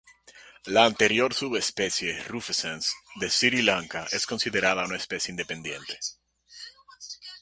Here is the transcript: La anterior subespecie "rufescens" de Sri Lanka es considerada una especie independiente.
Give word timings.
La 0.65 0.85
anterior 0.85 1.31
subespecie 1.31 2.23
"rufescens" 2.23 2.91
de 3.19 3.29
Sri 3.29 3.61
Lanka 3.61 4.07
es 4.11 4.25
considerada 4.25 4.83
una 4.85 4.97
especie 4.97 5.29
independiente. 5.31 5.99